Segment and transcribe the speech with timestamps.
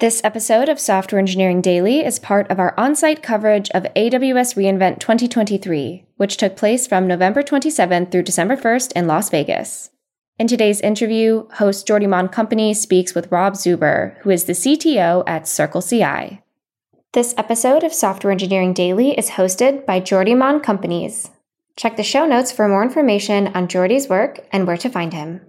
[0.00, 4.56] This episode of Software Engineering Daily is part of our on site coverage of AWS
[4.56, 9.90] reInvent 2023, which took place from November 27th through December 1st in Las Vegas.
[10.38, 15.22] In today's interview, host Jordi Mon Companys speaks with Rob Zuber, who is the CTO
[15.26, 16.40] at Circle CI.
[17.12, 21.28] This episode of Software Engineering Daily is hosted by Jordi Mon Companys.
[21.76, 25.42] Check the show notes for more information on Jordi's work and where to find him.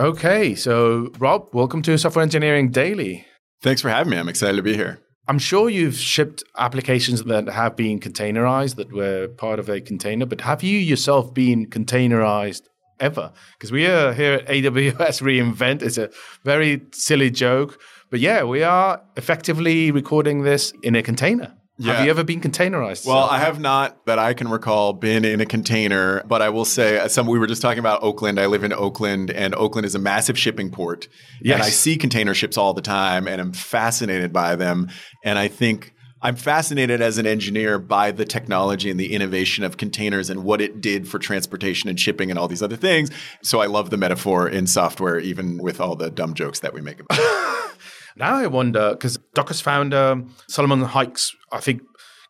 [0.00, 3.26] Okay, so Rob, welcome to Software Engineering Daily.
[3.60, 4.16] Thanks for having me.
[4.16, 4.98] I'm excited to be here.
[5.28, 10.24] I'm sure you've shipped applications that have been containerized that were part of a container,
[10.24, 12.62] but have you yourself been containerized
[12.98, 13.30] ever?
[13.58, 15.82] Because we are here at AWS reInvent.
[15.82, 16.08] It's a
[16.46, 17.78] very silly joke,
[18.08, 21.54] but yeah, we are effectively recording this in a container.
[21.80, 21.94] Yeah.
[21.94, 23.06] Have you ever been containerized?
[23.06, 26.66] Well, I have not that I can recall been in a container, but I will
[26.66, 28.38] say uh, some we were just talking about Oakland.
[28.38, 31.08] I live in Oakland and Oakland is a massive shipping port.
[31.40, 31.54] Yes.
[31.54, 34.90] And I see container ships all the time and I'm fascinated by them.
[35.24, 39.78] And I think I'm fascinated as an engineer by the technology and the innovation of
[39.78, 43.10] containers and what it did for transportation and shipping and all these other things.
[43.42, 46.82] So I love the metaphor in software, even with all the dumb jokes that we
[46.82, 47.70] make about it.
[48.20, 51.80] Now I wonder because Docker's founder Solomon Hykes, I think,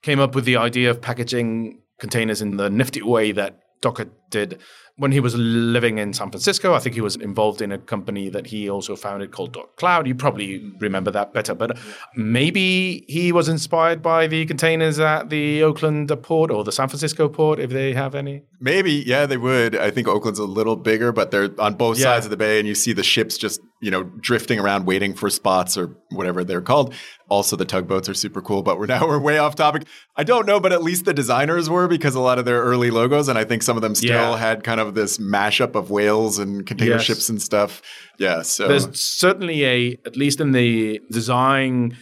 [0.02, 4.60] came up with the idea of packaging containers in the nifty way that Docker did
[4.96, 6.74] when he was living in San Francisco.
[6.74, 10.06] I think he was involved in a company that he also founded called Dot Cloud.
[10.06, 11.76] You probably remember that better, but
[12.14, 17.28] maybe he was inspired by the containers at the Oakland port or the San Francisco
[17.28, 18.42] port, if they have any.
[18.60, 19.74] Maybe, yeah, they would.
[19.74, 22.04] I think Oakland's a little bigger, but they're on both yeah.
[22.04, 25.14] sides of the bay, and you see the ships just you know drifting around, waiting
[25.14, 26.94] for spots or whatever they're called.
[27.28, 29.84] Also, the tugboats are super cool, but we're now we're way off topic.
[30.16, 32.90] I don't know, but at least the designers were because a lot of their early
[32.90, 34.36] logos, and I think some of them still yeah.
[34.36, 37.02] had kind of this mashup of whales and container yes.
[37.02, 37.82] ships and stuff.
[38.18, 41.96] Yeah, so there's certainly a at least in the design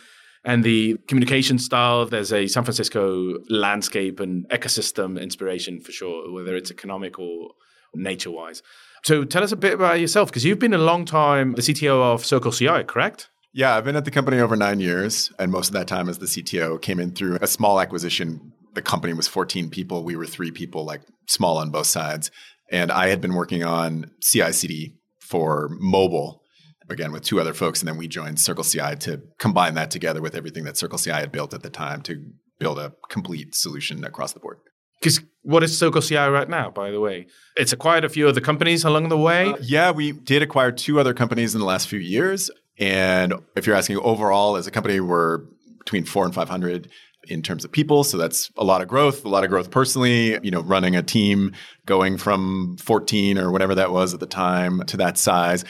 [0.44, 6.56] and the communication style, there's a San Francisco landscape and ecosystem inspiration for sure, whether
[6.56, 7.50] it's economic or
[7.94, 8.62] nature wise.
[9.08, 12.12] So tell us a bit about yourself, because you've been a long time the CTO
[12.12, 13.30] of Circle CI, correct?
[13.54, 16.18] Yeah, I've been at the company over nine years, and most of that time as
[16.18, 18.52] the CTO came in through a small acquisition.
[18.74, 20.04] The company was 14 people.
[20.04, 22.30] We were three people, like small on both sides.
[22.70, 26.42] And I had been working on CI CD for mobile
[26.90, 30.20] again with two other folks, and then we joined Circle CI to combine that together
[30.20, 32.22] with everything that Circle CI had built at the time to
[32.58, 34.58] build a complete solution across the board.
[35.00, 37.26] Because what is Circle CI right now, by the way?
[37.56, 39.52] It's acquired a few other companies along the way.
[39.52, 42.50] Uh, yeah, we did acquire two other companies in the last few years.
[42.78, 45.38] And if you're asking overall, as a company, we're
[45.78, 46.88] between four and 500
[47.28, 48.04] in terms of people.
[48.04, 51.02] So that's a lot of growth, a lot of growth personally, you know, running a
[51.02, 51.52] team
[51.86, 55.64] going from 14 or whatever that was at the time to that size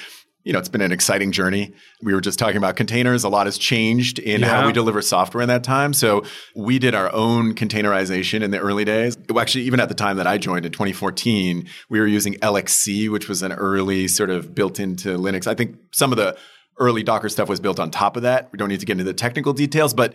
[0.49, 1.75] you know, it's been an exciting journey.
[2.01, 3.23] We were just talking about containers.
[3.23, 4.47] A lot has changed in yeah.
[4.47, 5.93] how we deliver software in that time.
[5.93, 6.25] So
[6.57, 9.19] we did our own containerization in the early days.
[9.39, 13.29] Actually, even at the time that I joined in 2014, we were using LXC, which
[13.29, 15.47] was an early sort of built into Linux.
[15.47, 16.35] I think some of the
[16.79, 18.49] early Docker stuff was built on top of that.
[18.51, 20.15] We don't need to get into the technical details, but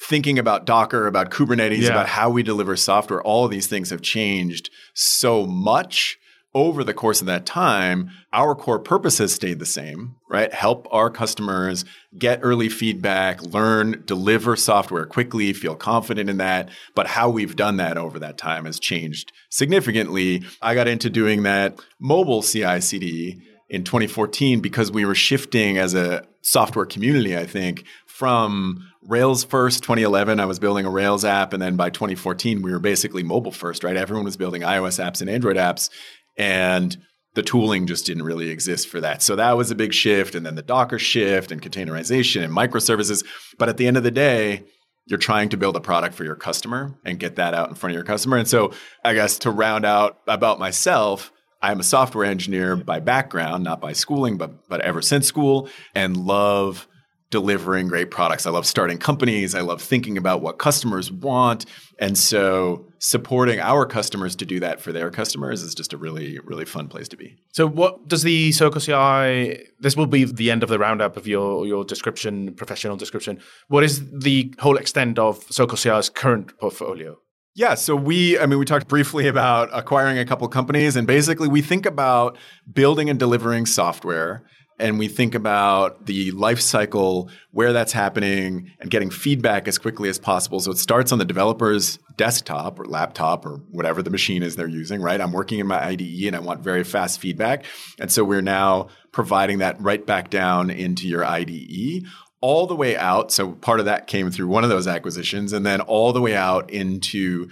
[0.00, 1.88] thinking about Docker, about Kubernetes, yeah.
[1.88, 6.16] about how we deliver software, all of these things have changed so much
[6.54, 10.52] over the course of that time, our core purpose has stayed the same, right?
[10.54, 11.84] Help our customers
[12.16, 16.70] get early feedback, learn, deliver software quickly, feel confident in that.
[16.94, 20.44] But how we've done that over that time has changed significantly.
[20.62, 25.94] I got into doing that mobile CI CD in 2014 because we were shifting as
[25.94, 31.52] a software community, I think, from Rails first 2011 I was building a Rails app
[31.52, 35.20] and then by 2014 we were basically mobile first right everyone was building iOS apps
[35.20, 35.90] and Android apps
[36.36, 36.96] and
[37.34, 39.22] the tooling just didn't really exist for that.
[39.22, 40.34] So that was a big shift.
[40.34, 43.24] And then the Docker shift and containerization and microservices.
[43.58, 44.64] But at the end of the day,
[45.06, 47.90] you're trying to build a product for your customer and get that out in front
[47.92, 48.36] of your customer.
[48.36, 48.72] And so
[49.04, 53.92] I guess to round out about myself, I'm a software engineer by background, not by
[53.92, 56.86] schooling, but but ever since school, and love
[57.34, 58.46] delivering great products.
[58.46, 59.56] I love starting companies.
[59.56, 61.66] I love thinking about what customers want.
[61.98, 66.38] And so supporting our customers to do that for their customers is just a really,
[66.44, 67.34] really fun place to be.
[67.52, 71.26] So what does the Circle CI, this will be the end of the roundup of
[71.26, 73.40] your, your description, professional description.
[73.66, 77.18] What is the whole extent of Circle CI's current portfolio?
[77.56, 81.48] Yeah, so we, I mean, we talked briefly about acquiring a couple companies, and basically
[81.48, 82.38] we think about
[82.72, 84.44] building and delivering software
[84.78, 90.08] and we think about the life cycle, where that's happening, and getting feedback as quickly
[90.08, 90.58] as possible.
[90.60, 94.66] So it starts on the developer's desktop or laptop or whatever the machine is they're
[94.66, 95.20] using, right?
[95.20, 97.64] I'm working in my IDE and I want very fast feedback.
[98.00, 102.04] And so we're now providing that right back down into your IDE
[102.40, 103.32] all the way out.
[103.32, 106.34] So part of that came through one of those acquisitions, and then all the way
[106.34, 107.48] out into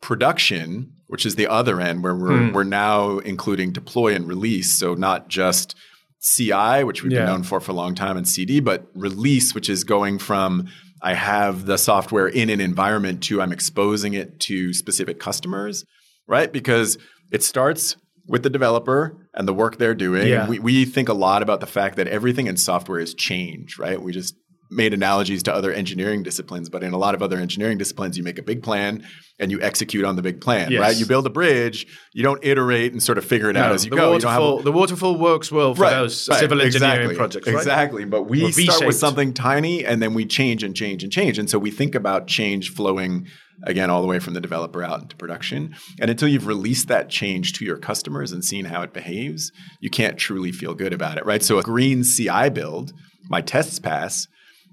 [0.00, 2.52] production, which is the other end where we're, hmm.
[2.52, 4.72] we're now including deploy and release.
[4.78, 5.76] So not just
[6.20, 7.20] CI, which we've yeah.
[7.20, 10.68] been known for for a long time, and CD, but release, which is going from
[11.02, 15.84] I have the software in an environment to I'm exposing it to specific customers,
[16.26, 16.52] right?
[16.52, 16.98] Because
[17.30, 17.96] it starts
[18.26, 20.28] with the developer and the work they're doing.
[20.28, 20.46] Yeah.
[20.46, 24.00] We, we think a lot about the fact that everything in software is change, right?
[24.00, 24.34] We just
[24.70, 28.22] made analogies to other engineering disciplines, but in a lot of other engineering disciplines, you
[28.22, 29.04] make a big plan
[29.38, 30.80] and you execute on the big plan, yes.
[30.80, 30.96] right?
[30.96, 33.84] You build a bridge, you don't iterate and sort of figure it no, out as
[33.84, 34.12] you go.
[34.12, 37.46] Waterfall, you a, the waterfall works well for right, those right, civil engineering exactly, projects,
[37.48, 37.56] right?
[37.56, 38.04] Exactly.
[38.04, 41.38] But we start with something tiny and then we change and change and change.
[41.38, 43.26] And so we think about change flowing
[43.64, 45.74] again all the way from the developer out into production.
[46.00, 49.90] And until you've released that change to your customers and seen how it behaves, you
[49.90, 51.42] can't truly feel good about it, right?
[51.42, 52.92] So a green CI build,
[53.28, 54.28] my tests pass,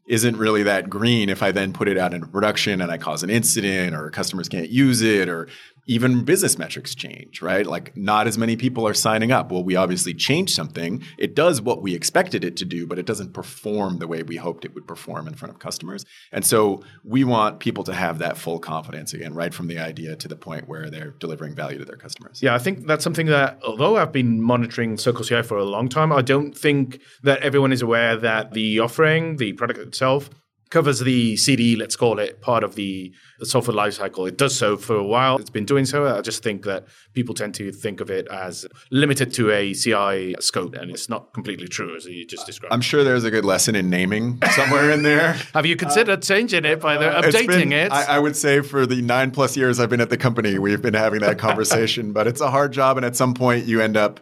[0.07, 3.24] isn't really that green if I then put it out into production and I cause
[3.24, 5.48] an incident or customers can't use it or
[5.88, 7.66] even business metrics change, right?
[7.66, 9.51] Like not as many people are signing up.
[9.51, 11.01] Well, we obviously changed something.
[11.18, 14.36] It does what we expected it to do, but it doesn't perform the way we
[14.36, 16.06] hoped it would perform in front of customers.
[16.31, 20.16] And so we want people to have that full confidence again, right from the idea
[20.18, 22.44] to the point where they're delivering value to their customers.
[22.44, 25.88] Yeah, I think that's something that although I've been monitoring Circle CI for a long
[25.88, 30.30] time, I don't think that everyone is aware that the offering, the product itself,
[30.69, 34.27] covers the CD, let's call it, part of the, the software lifecycle.
[34.27, 35.37] It does so for a while.
[35.37, 36.05] It's been doing so.
[36.07, 40.35] I just think that people tend to think of it as limited to a CI
[40.39, 42.73] scope, and it's not completely true as you just described.
[42.73, 45.33] I'm sure there's a good lesson in naming somewhere in there.
[45.53, 47.91] Have you considered uh, changing it by the, uh, updating been, it?
[47.91, 50.81] I, I would say for the nine plus years I've been at the company, we've
[50.81, 53.97] been having that conversation, but it's a hard job, and at some point you end
[53.97, 54.19] up,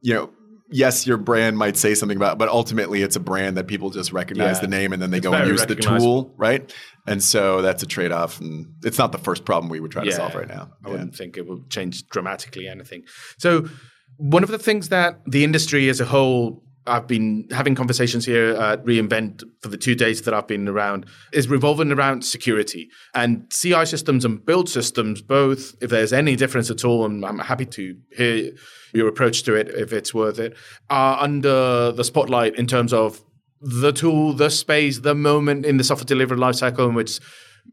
[0.00, 0.30] you know,
[0.70, 4.12] yes, your brand might say something about, but ultimately it's a brand that people just
[4.12, 4.60] recognize yeah.
[4.62, 6.72] the name and then they it's go and use the tool, right?
[7.06, 10.02] And so that's a trade off, and it's not the first problem we would try
[10.02, 10.10] yeah.
[10.10, 10.72] to solve right now.
[10.84, 10.92] I yeah.
[10.92, 13.04] wouldn't think it would change dramatically anything.
[13.38, 13.68] So
[14.16, 18.54] one of the things that the industry as a whole I've been having conversations here
[18.54, 23.50] at reInvent for the two days that I've been around is revolving around security and
[23.50, 27.66] CI systems and build systems, both, if there's any difference at all, and I'm happy
[27.66, 28.52] to hear
[28.94, 30.56] your approach to it if it's worth it,
[30.88, 33.22] are under the spotlight in terms of
[33.60, 37.18] the tool, the space, the moment in the software delivery lifecycle in which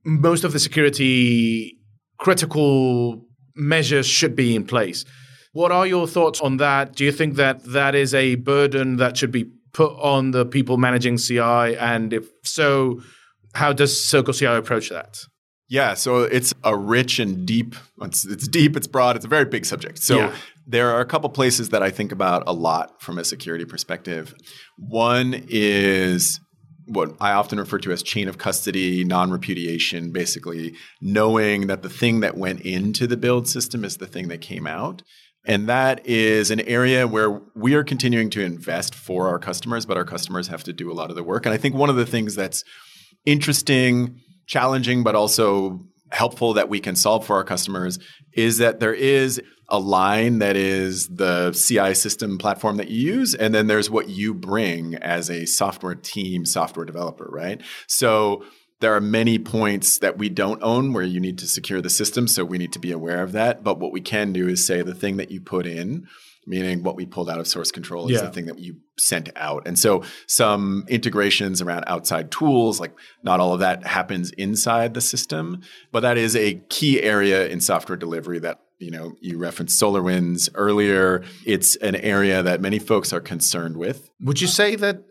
[0.06, 1.78] most of the security
[2.18, 3.26] critical
[3.56, 5.06] measures should be in place.
[5.54, 6.96] What are your thoughts on that?
[6.96, 10.78] Do you think that that is a burden that should be put on the people
[10.78, 11.40] managing CI?
[11.40, 13.02] And if so,
[13.54, 15.20] how does Circle CI approach that?
[15.70, 17.76] Yeah, so it's a rich and deep.
[18.02, 18.76] It's, it's deep.
[18.76, 19.16] It's broad.
[19.16, 20.00] It's a very big subject.
[20.00, 20.36] So yeah.
[20.68, 24.34] there are a couple places that I think about a lot from a security perspective.
[24.78, 26.40] One is
[26.86, 31.90] what I often refer to as chain of custody, non repudiation, basically knowing that the
[31.90, 35.02] thing that went into the build system is the thing that came out.
[35.46, 39.98] And that is an area where we are continuing to invest for our customers, but
[39.98, 41.46] our customers have to do a lot of the work.
[41.46, 42.64] And I think one of the things that's
[43.26, 48.00] interesting, challenging, but also helpful that we can solve for our customers
[48.34, 53.34] is that there is a line that is the CI system platform that you use,
[53.34, 57.62] and then there's what you bring as a software team, software developer, right?
[57.88, 58.46] So
[58.84, 62.28] there are many points that we don't own where you need to secure the system,
[62.28, 63.64] so we need to be aware of that.
[63.64, 66.06] But what we can do is say the thing that you put in,
[66.46, 68.28] meaning what we pulled out of source control, is yeah.
[68.28, 69.66] the thing that you sent out.
[69.66, 72.92] And so some integrations around outside tools, like
[73.24, 75.62] not all of that happens inside the system,
[75.94, 80.50] but that is a key area in software delivery that you know you referenced SolarWinds
[80.56, 81.24] earlier.
[81.46, 84.10] It's an area that many folks are concerned with.
[84.20, 85.04] Would you say that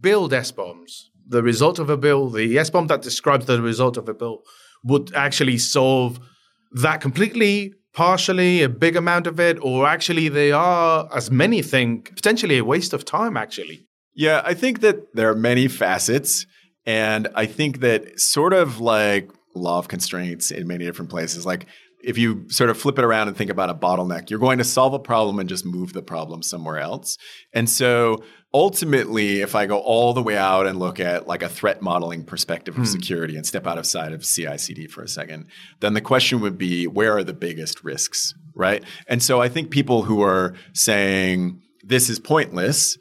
[0.00, 4.14] build SBOMs the result of a bill, the SBOM that describes the result of a
[4.14, 4.42] bill,
[4.84, 6.20] would actually solve
[6.72, 12.14] that completely, partially, a big amount of it, or actually they are, as many think,
[12.14, 13.86] potentially a waste of time, actually.
[14.14, 16.46] Yeah, I think that there are many facets.
[16.86, 21.66] And I think that sort of like law of constraints in many different places, like
[22.06, 24.64] if you sort of flip it around and think about a bottleneck, you're going to
[24.64, 27.18] solve a problem and just move the problem somewhere else.
[27.52, 28.22] And so
[28.54, 32.24] ultimately, if I go all the way out and look at like a threat modeling
[32.24, 32.92] perspective of hmm.
[32.92, 35.46] security and step out of side of CI/CD for a second,
[35.80, 38.84] then the question would be, where are the biggest risks, right?
[39.08, 42.96] And so I think people who are saying this is pointless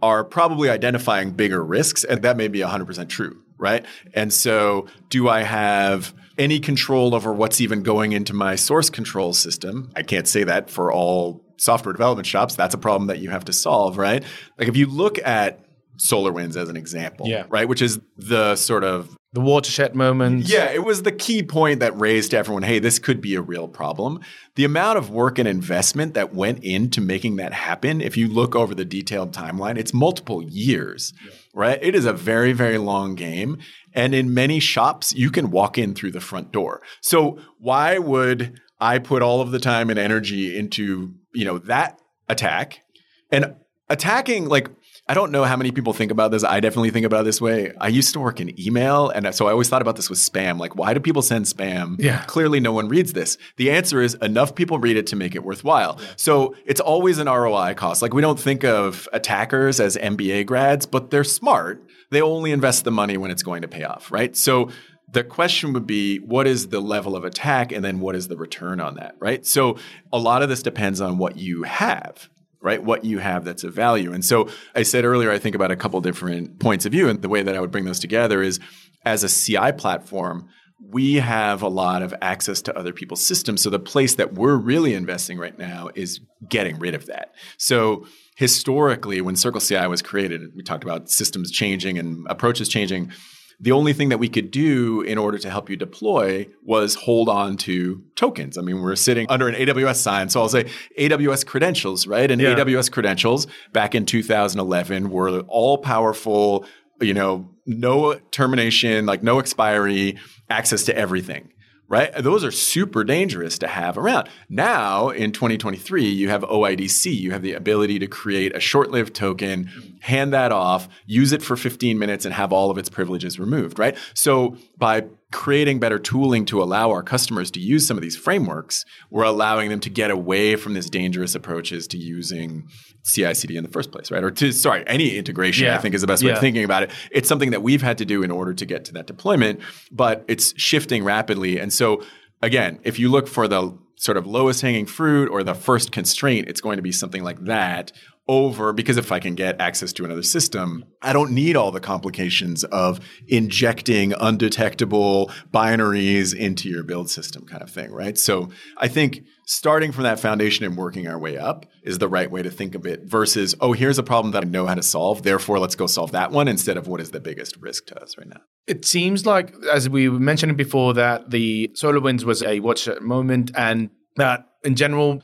[0.00, 3.84] are probably identifying bigger risks, and that may be 100% true, right?
[4.14, 9.32] And so, do I have any control over what's even going into my source control
[9.32, 9.90] system?
[9.96, 12.54] I can't say that for all software development shops.
[12.54, 14.22] That's a problem that you have to solve, right?
[14.58, 15.64] Like, if you look at
[15.98, 17.44] SolarWinds as an example, Yeah.
[17.48, 20.48] right, which is the sort of The watershed moment.
[20.48, 23.66] yeah, it was the key point that raised everyone, hey, this could be a real
[23.66, 24.20] problem.
[24.54, 28.54] The amount of work and investment that went into making that happen, if you look
[28.54, 31.12] over the detailed timeline, it's multiple years,
[31.52, 31.80] right?
[31.82, 33.58] It is a very, very long game.
[33.94, 36.82] And in many shops, you can walk in through the front door.
[37.00, 42.00] So why would I put all of the time and energy into, you know, that
[42.28, 42.82] attack
[43.30, 43.54] and
[43.88, 44.70] attacking like
[45.10, 46.44] I don't know how many people think about this.
[46.44, 47.72] I definitely think about it this way.
[47.80, 50.58] I used to work in email, and so I always thought about this with spam.
[50.58, 51.96] Like, why do people send spam?
[51.98, 52.24] Yeah.
[52.24, 53.38] Clearly, no one reads this.
[53.56, 55.98] The answer is enough people read it to make it worthwhile.
[56.16, 58.02] So it's always an ROI cost.
[58.02, 61.82] Like, we don't think of attackers as MBA grads, but they're smart.
[62.10, 64.36] They only invest the money when it's going to pay off, right?
[64.36, 64.70] So
[65.10, 68.36] the question would be what is the level of attack and then what is the
[68.36, 69.46] return on that, right?
[69.46, 69.78] So
[70.12, 72.28] a lot of this depends on what you have
[72.60, 72.82] right?
[72.82, 74.12] What you have that's of value.
[74.12, 77.08] And so I said earlier, I think about a couple different points of view.
[77.08, 78.58] And the way that I would bring those together is
[79.04, 80.48] as a CI platform,
[80.80, 83.62] we have a lot of access to other people's systems.
[83.62, 87.34] So the place that we're really investing right now is getting rid of that.
[87.56, 93.12] So historically, when Circle CI was created, we talked about systems changing and approaches changing.
[93.60, 97.28] The only thing that we could do in order to help you deploy was hold
[97.28, 98.56] on to tokens.
[98.56, 100.28] I mean, we're sitting under an AWS sign.
[100.28, 102.30] So I'll say AWS credentials, right?
[102.30, 102.54] And Yeah.
[102.54, 106.66] AWS credentials back in 2011 were all powerful,
[107.00, 110.16] you know, no termination, like no expiry,
[110.48, 111.50] access to everything.
[111.90, 112.12] Right?
[112.18, 114.28] Those are super dangerous to have around.
[114.50, 117.10] Now, in 2023, you have OIDC.
[117.18, 121.42] You have the ability to create a short lived token, hand that off, use it
[121.42, 123.78] for 15 minutes, and have all of its privileges removed.
[123.78, 123.96] Right?
[124.14, 128.86] So, by creating better tooling to allow our customers to use some of these frameworks,
[129.10, 132.66] we're allowing them to get away from this dangerous approaches to using
[133.04, 134.24] CI/CD in the first place, right?
[134.24, 135.68] Or to sorry, any integration.
[135.68, 136.90] I think is the best way of thinking about it.
[137.10, 139.60] It's something that we've had to do in order to get to that deployment,
[139.92, 141.58] but it's shifting rapidly.
[141.58, 142.02] And so,
[142.42, 146.48] again, if you look for the sort of lowest hanging fruit or the first constraint,
[146.48, 147.92] it's going to be something like that
[148.28, 151.80] over because if I can get access to another system, I don't need all the
[151.80, 158.18] complications of injecting undetectable binaries into your build system kind of thing, right?
[158.18, 162.30] So I think starting from that foundation and working our way up is the right
[162.30, 164.82] way to think of it versus, oh, here's a problem that I know how to
[164.82, 165.22] solve.
[165.22, 168.18] Therefore, let's go solve that one instead of what is the biggest risk to us
[168.18, 168.40] right now.
[168.66, 173.88] It seems like, as we mentioned before, that the SolarWinds was a watershed moment, and
[174.16, 175.22] that in general,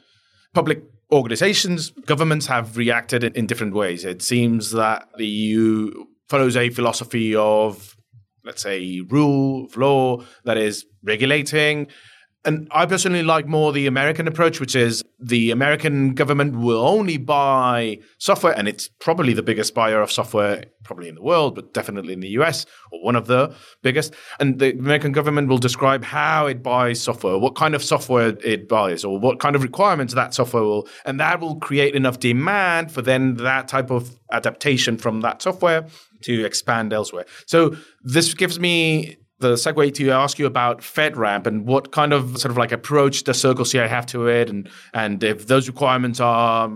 [0.54, 0.82] public
[1.12, 4.04] organizations, governments have reacted in, different ways.
[4.04, 5.92] It seems that the EU
[6.28, 7.96] follows a philosophy of,
[8.44, 11.88] let's say, rule of law that is regulating.
[12.46, 17.16] And I personally like more the American approach, which is the American government will only
[17.16, 21.72] buy software, and it's probably the biggest buyer of software, probably in the world, but
[21.72, 24.14] definitely in the US, or one of the biggest.
[24.38, 28.68] And the American government will describe how it buys software, what kind of software it
[28.68, 32.92] buys, or what kind of requirements that software will, and that will create enough demand
[32.92, 35.86] for then that type of adaptation from that software
[36.20, 37.24] to expand elsewhere.
[37.46, 42.38] So this gives me the segue to ask you about FedRAMP and what kind of
[42.38, 46.20] sort of like approach does Circle CI have to it, and and if those requirements
[46.20, 46.70] are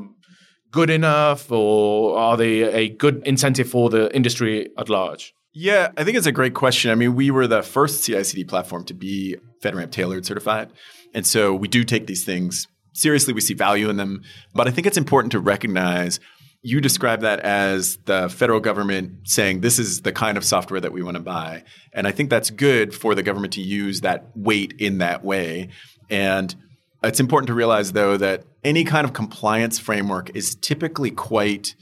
[0.70, 5.34] good enough or are they a good incentive for the industry at large?
[5.54, 6.90] Yeah, I think it's a great question.
[6.90, 10.70] I mean, we were the first CI/CD platform to be FedRAMP tailored certified,
[11.14, 13.32] and so we do take these things seriously.
[13.32, 14.22] We see value in them,
[14.54, 16.20] but I think it's important to recognize.
[16.62, 20.92] You describe that as the federal government saying this is the kind of software that
[20.92, 24.26] we want to buy, and I think that's good for the government to use that
[24.34, 25.68] weight in that way.
[26.10, 26.54] And
[27.04, 31.76] it's important to realize, though, that any kind of compliance framework is typically quite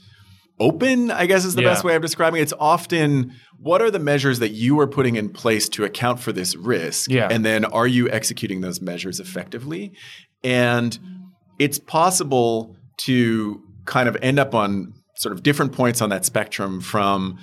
[0.59, 1.69] open, I guess is the Yeah.
[1.69, 2.43] best way of describing it.
[2.43, 6.31] It's often what are the measures that you are putting in place to account for
[6.31, 7.09] this risk?
[7.11, 7.27] Yeah.
[7.31, 9.93] And then are you executing those measures effectively?
[10.43, 10.97] And
[11.57, 16.79] it's possible to kind of end up on sort of different points on that spectrum
[16.79, 17.39] from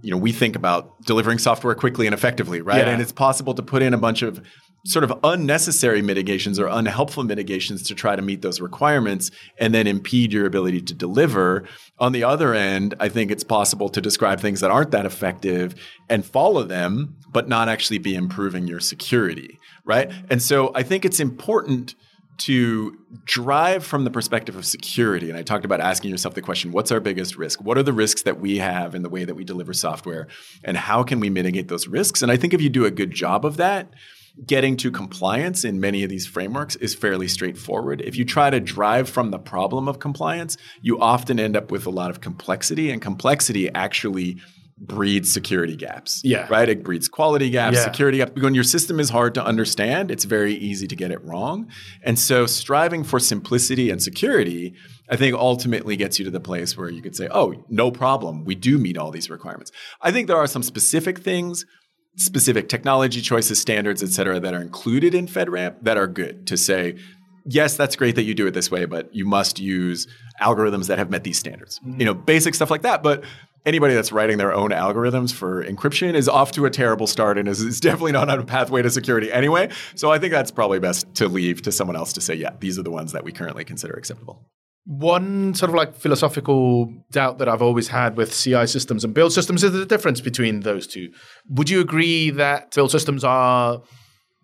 [0.00, 2.78] you know we think about delivering software quickly and effectively right?
[2.78, 2.90] Yeah.
[2.90, 4.40] and it's possible to put in a bunch of
[4.86, 9.88] sort of unnecessary mitigations or unhelpful mitigations to try to meet those requirements and then
[9.88, 11.64] impede your ability to deliver.
[11.98, 15.74] On the other end i think it's possible to describe things that aren't that effective
[16.08, 20.10] and follow them but not actually be improving your security right?
[20.30, 21.94] And so i think it's important
[22.38, 25.28] to drive from the perspective of security.
[25.28, 27.60] And I talked about asking yourself the question what's our biggest risk?
[27.60, 30.28] What are the risks that we have in the way that we deliver software?
[30.62, 32.22] And how can we mitigate those risks?
[32.22, 33.92] And I think if you do a good job of that,
[34.46, 38.00] getting to compliance in many of these frameworks is fairly straightforward.
[38.02, 41.86] If you try to drive from the problem of compliance, you often end up with
[41.86, 44.40] a lot of complexity, and complexity actually
[44.80, 46.20] breeds security gaps.
[46.24, 46.46] Yeah.
[46.48, 46.68] Right?
[46.68, 47.84] It breeds quality gaps, Yeah.
[47.84, 48.40] security gaps.
[48.40, 51.68] When your system is hard to understand, it's very easy to get it wrong.
[52.02, 54.74] And so striving for simplicity and security,
[55.10, 58.44] I think ultimately gets you to the place where you could say, oh, no problem.
[58.44, 59.72] We do meet all these requirements.
[60.00, 61.64] I think there are some specific things,
[62.16, 66.56] specific technology choices, standards, et cetera, that are included in FedRAMP that are good to
[66.56, 66.96] say,
[67.44, 70.06] yes, that's great that you do it this way, but you must use
[70.40, 71.80] algorithms that have met these standards.
[71.80, 72.00] Mm-hmm.
[72.00, 73.02] You know, basic stuff like that.
[73.02, 73.24] But
[73.66, 77.48] anybody that's writing their own algorithms for encryption is off to a terrible start and
[77.48, 79.68] is, is definitely not on a pathway to security anyway.
[79.94, 82.78] So I think that's probably best to leave to someone else to say, yeah, these
[82.78, 84.46] are the ones that we currently consider acceptable.
[84.84, 89.34] One sort of like philosophical doubt that I've always had with CI systems and build
[89.34, 91.10] systems is the difference between those two.
[91.50, 93.82] Would you agree that build systems are,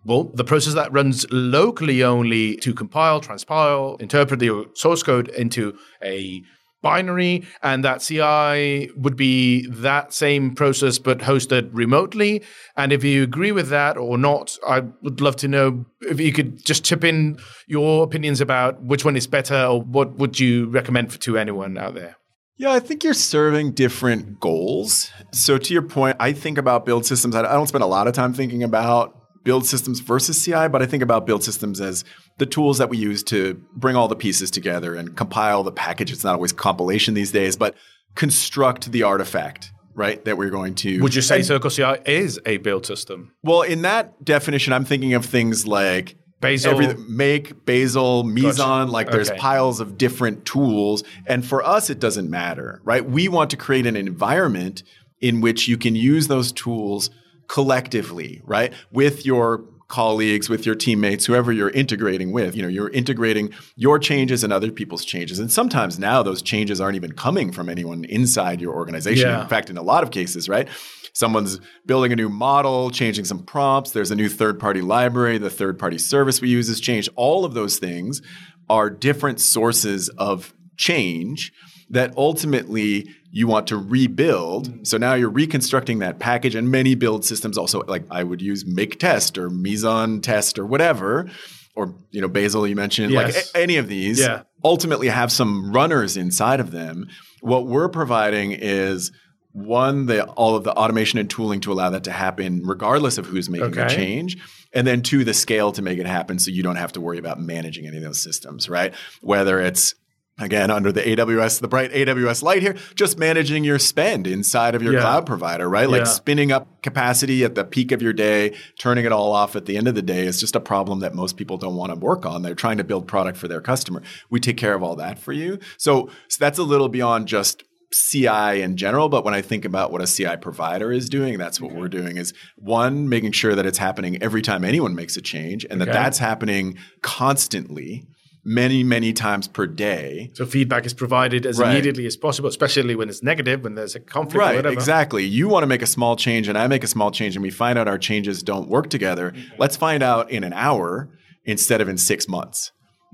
[0.05, 5.75] well, the process that runs locally only to compile, transpile, interpret the source code into
[6.03, 6.43] a
[6.85, 12.43] binary, and that CI would be that same process but hosted remotely?
[12.77, 16.31] And if you agree with that or not, I would love to know if you
[16.31, 20.69] could just chip in your opinions about which one is better or what would you
[20.69, 22.17] recommend for, to anyone out there?
[22.57, 25.09] Yeah, I think you're serving different goals.
[25.33, 27.35] So to your point, I think about build systems.
[27.35, 29.13] I don't spend a lot of time thinking about
[29.43, 32.03] build systems versus CI, but I think about build systems as
[32.37, 36.11] the tools that we use to bring all the pieces together and compile the package.
[36.11, 37.75] It's not always compilation these days, but
[38.15, 40.23] construct the artifact, right?
[40.25, 41.01] That we're going to.
[41.01, 43.31] Would you say Circle CI is a build system?
[43.43, 49.29] Well, in that definition, I'm thinking of things like every, make, Bazel, Meson, like there's
[49.29, 49.39] Okay.
[49.39, 51.03] piles of different tools.
[51.25, 53.03] And for us, it doesn't matter, right?
[53.03, 54.83] We want to create an environment
[55.21, 57.09] in which you can use those tools
[57.47, 58.73] collectively, right?
[58.91, 62.55] With your colleagues, with your teammates, whoever you're integrating with.
[62.55, 65.39] You know, you're integrating your changes and other people's changes.
[65.39, 69.29] And sometimes now those changes aren't even coming from anyone inside your organization.
[69.29, 69.43] Yeah.
[69.43, 70.67] In fact, in a lot of cases, right?
[71.13, 73.91] Someone's building a new model, changing some prompts.
[73.91, 75.37] There's a new third party library.
[75.37, 77.09] The third party service we use has changed.
[77.15, 78.21] All of those things
[78.69, 81.53] are different sources of change
[81.89, 84.69] that ultimately you want to rebuild.
[84.69, 84.83] Mm-hmm.
[84.85, 88.65] So now you're reconstructing that package, and many build systems also like I would use
[88.65, 91.29] make test or Meson test or whatever,
[91.75, 94.43] or you know Bazel you mentioned, like a- any of these Yeah.
[94.63, 97.07] ultimately have some runners inside of them.
[97.41, 99.11] What we're providing is
[99.51, 103.25] one, the all of the automation and tooling to allow that to happen regardless of
[103.25, 104.37] who's making the change.
[104.73, 107.17] And then two, the scale to make it happen so you don't have to worry
[107.17, 108.93] about managing any of those systems, right?
[109.21, 109.93] Whether it's
[110.37, 114.83] Again, under the AWS, the bright AWS light here, just managing your spend inside of
[114.83, 114.99] your Yeah.
[114.99, 115.89] cloud provider, right?
[115.89, 116.03] Like Yeah.
[116.05, 119.77] spinning up capacity at the peak of your day, turning it all off at the
[119.77, 122.25] end of the day is just a problem that most people don't want to work
[122.25, 122.41] on.
[122.41, 124.01] They're trying to build product for their customer.
[124.29, 125.57] We take care of all that for you.
[125.77, 129.89] So, so that's a little beyond just CI in general, but when I think about
[129.89, 133.65] what a CI provider is doing, that's what we're doing is one, making sure that
[133.65, 138.05] it's happening every time anyone makes a change and that that's happening constantly,
[138.45, 140.29] many, many times per day.
[140.33, 141.71] So feedback is provided as Right.
[141.71, 144.73] immediately as possible, especially when it's negative, when there's a conflict or Right, whatever.
[144.73, 145.25] exactly.
[145.25, 147.49] You want to make a small change, and I make a small change, and we
[147.49, 149.33] find out our changes don't work together.
[149.57, 151.09] Let's find out in an hour
[151.43, 152.71] instead of in six months,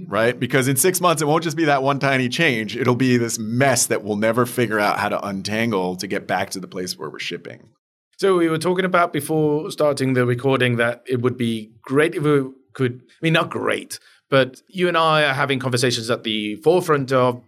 [0.08, 0.38] right?
[0.38, 2.76] Because in six months, it won't just be that one tiny change.
[2.76, 6.50] It'll be this mess that we'll never figure out how to untangle to get back
[6.52, 7.70] to the place where we're shipping.
[8.18, 12.24] So we were talking about before starting the recording that it would be great if
[12.24, 13.02] we could.
[13.02, 14.00] I mean, not great,
[14.32, 17.44] but you and I are having conversations at the forefront of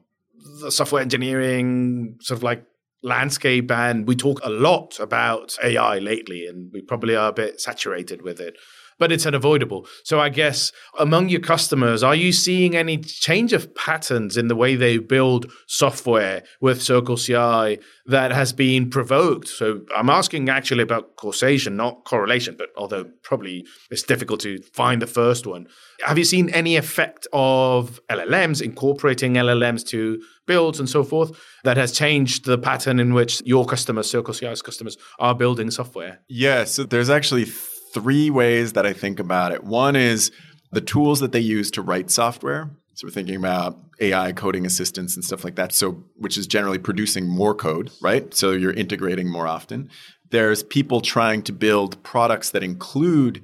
[0.61, 2.65] the software engineering sort of like
[3.01, 7.59] landscape, and we talk a lot about AI lately, and we probably are a bit
[7.59, 8.57] saturated with it.
[9.03, 9.85] But it's unavoidable.
[10.05, 14.55] So I guess among your customers, are you seeing any change of patterns in the
[14.55, 19.49] way they build software with Circle CI that has been provoked?
[19.49, 25.01] So I'm asking actually about causation, not correlation, but although probably it's difficult to find
[25.01, 25.67] the first one.
[26.05, 31.75] Have you seen any effect of LLMs incorporating LLMs to builds and so forth that
[31.75, 36.21] has changed the pattern in which your customers, Circle CI's customers, are building software?
[36.29, 37.45] Yeah, so there's actually
[37.93, 39.63] three ways that I think about it.
[39.63, 40.31] One is
[40.71, 42.71] the tools that they use to write software.
[42.95, 45.71] So we're thinking about AI coding assistance and stuff like that.
[45.71, 48.33] So which is generally producing more code, right?
[48.33, 49.89] So you're integrating more often.
[50.29, 53.43] There's people trying to build products that include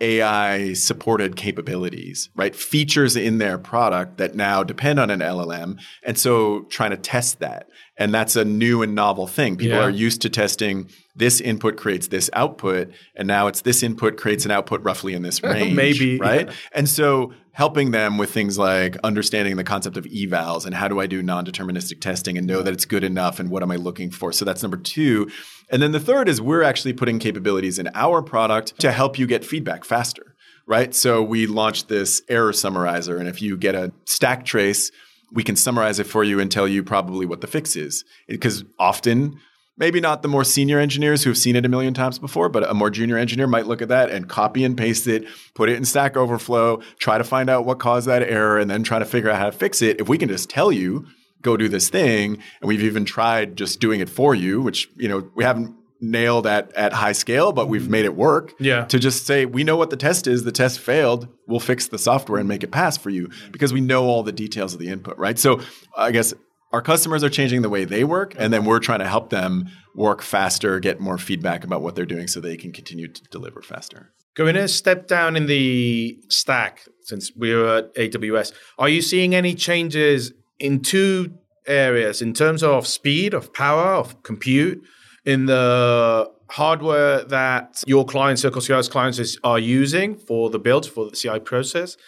[0.00, 2.54] AI supported capabilities, right?
[2.54, 5.80] Features in their product that now depend on an LLM.
[6.04, 7.68] And so trying to test that.
[7.98, 9.56] And that's a new and novel thing.
[9.56, 9.84] People Yeah.
[9.84, 12.92] are used to testing this input creates this output.
[13.16, 15.74] And now it's this input creates an output roughly in this range.
[15.74, 16.46] Maybe, Right.
[16.46, 16.54] yeah.
[16.72, 21.00] And so helping them with things like understanding the concept of evals and how do
[21.00, 24.12] I do non-deterministic testing and know that it's good enough and what am I looking
[24.12, 24.30] for.
[24.32, 25.28] So that's number two.
[25.68, 29.26] And then the third is we're actually putting capabilities in our product to help you
[29.26, 30.36] get feedback faster.
[30.68, 30.94] Right.
[30.94, 33.16] So we launched this error summarizer.
[33.16, 34.92] And if you get a stack trace,
[35.32, 38.04] we can summarize it for you and tell you probably what the fix is.
[38.26, 39.38] Because often
[39.78, 42.68] maybe not the more senior engineers who have seen it a million times before, but
[42.68, 45.76] a more junior engineer might look at that and copy and paste it, put it
[45.76, 49.04] in Stack Overflow, try to find out what caused that error, and then try to
[49.04, 50.00] figure out how to fix it.
[50.00, 51.06] If we can just tell you,
[51.42, 55.08] go do this thing, and we've even tried just doing it for you, which you
[55.08, 58.54] know we haven't nailed at at high scale, but we've made it work.
[58.58, 58.84] Yeah.
[58.86, 61.98] To just say we know what the test is, the test failed, we'll fix the
[61.98, 64.88] software and make it pass for you because we know all the details of the
[64.88, 65.38] input, right?
[65.38, 65.60] So
[65.96, 66.34] I guess
[66.72, 69.68] our customers are changing the way they work, and then we're trying to help them
[69.94, 73.62] work faster, get more feedback about what they're doing so they can continue to deliver
[73.62, 74.12] faster.
[74.34, 79.54] Going a step down in the stack, since we're at AWS, are you seeing any
[79.54, 81.32] changes in two
[81.66, 84.82] areas in terms of speed, of power, of compute,
[85.28, 90.88] in the hardware that your clients, Circle CI's clients, is, are using for the build,
[90.88, 91.98] for the CI process?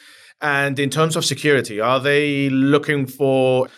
[0.41, 3.69] And in terms of security, are they looking for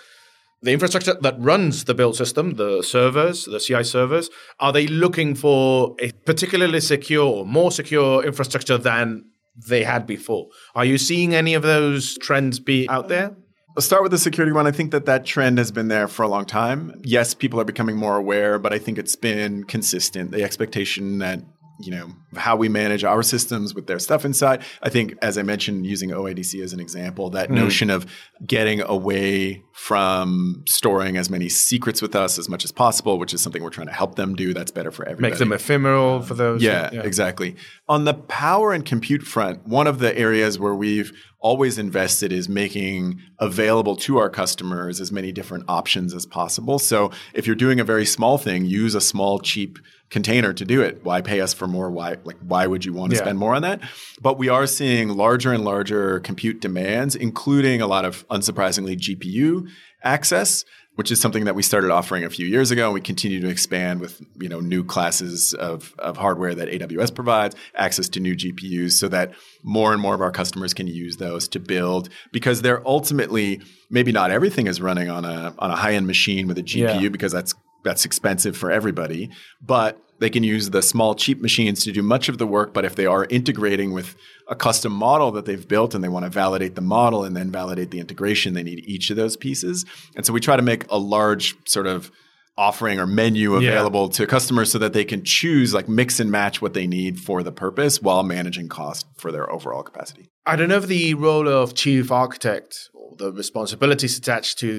[0.62, 5.34] the infrastructure that runs the build system, the servers, the CI servers, are they looking
[5.34, 9.24] for a particularly secure, more secure infrastructure than
[9.56, 10.46] they had before?
[10.76, 13.34] Are you seeing any of those trends be out there?
[13.78, 14.66] Start with the security one.
[14.66, 17.00] I think that that trend has been there for a long time.
[17.04, 20.30] Yes, people are becoming more aware, but I think it's been consistent.
[20.30, 21.40] The expectation that
[21.80, 24.62] you know how we manage our systems with their stuff inside.
[24.82, 27.54] I think, as I mentioned, using OIDC as an example, that hmm.
[27.54, 28.06] notion of
[28.46, 33.40] getting away from storing as many secrets with us as much as possible, which is
[33.40, 34.54] something we're trying to help them do.
[34.54, 35.30] That's better for everybody.
[35.32, 36.62] Make them ephemeral for those.
[36.62, 37.56] Yeah, exactly.
[37.88, 42.48] On the power and compute front, one of the areas where we've always invested is
[42.48, 46.78] making available to our customers as many different options as possible.
[46.78, 49.78] So if you're doing a very small thing, use a small, cheap
[50.12, 51.00] container to do it.
[51.02, 51.90] Why pay us for more?
[51.90, 53.22] Why like why would you want to Yeah.
[53.24, 53.80] spend more on that?
[54.20, 59.66] But we are seeing larger and larger compute demands, including a lot of unsurprisingly GPU
[60.04, 60.64] access
[60.96, 63.48] which is something that we started offering a few years ago and we continue to
[63.48, 68.34] expand with you know new classes of, of hardware that aws provides access to new
[68.36, 72.60] gpus so that more and more of our customers can use those to build because
[72.62, 73.58] they're ultimately
[73.90, 77.08] maybe not everything is running on a on a high-end machine with a gpu Yeah.
[77.08, 79.30] because that's that's expensive for everybody
[79.64, 82.84] but they can use the small cheap machines to do much of the work but
[82.84, 84.14] if they are integrating with
[84.48, 87.50] a custom model that they've built and they want to validate the model and then
[87.50, 89.84] validate the integration they need each of those pieces
[90.16, 92.10] and so we try to make a large sort of
[92.58, 93.70] offering or menu Yeah.
[93.70, 97.18] available to customers so that they can choose like mix and match what they need
[97.18, 101.14] for the purpose while managing cost for their overall capacity I don't know if the
[101.14, 104.70] role of chief architect or the responsibilities attached to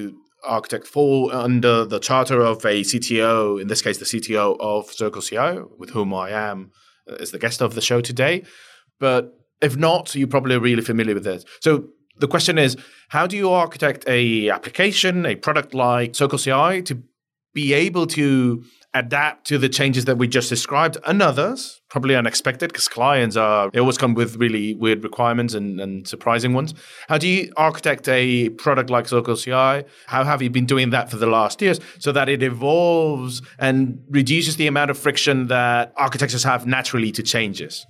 [0.43, 5.21] architect fall under the charter of a CTO, in this case, the CTO of Circle
[5.21, 6.71] CI, with whom I am
[7.09, 8.43] uh, as the guest of the show today.
[8.99, 11.45] But if not, you're probably really familiar with this.
[11.61, 12.77] So the question is,
[13.09, 17.01] how do you architect a application, a product like Circle CI to
[17.53, 22.71] be able to adapt to the changes that we just described and others, probably unexpected
[22.71, 26.73] because clients are, they always come with really weird requirements and, and surprising ones.
[27.07, 29.83] How do you architect a product like Circle CI?
[30.07, 34.03] How have you been doing that for the last years so that it evolves and
[34.09, 37.85] reduces the amount of friction that architectures have naturally to changes?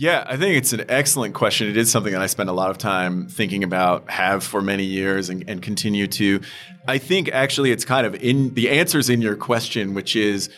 [0.00, 1.66] Yeah, I think it's an excellent question.
[1.66, 4.84] It is something that I spend a lot of time thinking about, have for many
[4.84, 6.40] years, and, and continue to.
[6.86, 10.50] I think actually it's kind of in the answers in your question, which is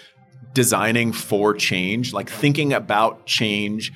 [0.53, 3.93] designing for change, like thinking about change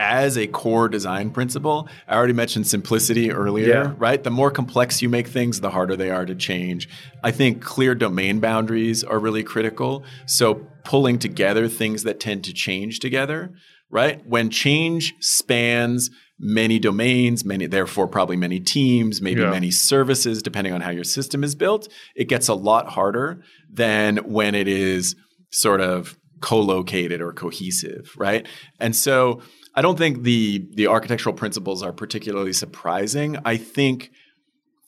[0.00, 1.88] as a core design principle.
[2.08, 3.94] I already mentioned simplicity earlier, Yeah.
[3.98, 4.20] right?
[4.20, 6.88] The more complex you make things, the harder they are to change.
[7.22, 10.02] I think clear domain boundaries are really critical.
[10.26, 13.52] So pulling together things that tend to change together,
[13.92, 14.26] right?
[14.26, 19.50] When change spans many domains, many therefore probably many teams, maybe Yeah.
[19.50, 24.16] many services depending on how your system is built, it gets a lot harder than
[24.16, 25.14] when it is
[25.50, 28.48] sort of co-located or cohesive, right?
[28.80, 29.40] And so
[29.76, 33.36] I don't think the the architectural principles are particularly surprising.
[33.44, 34.10] I think,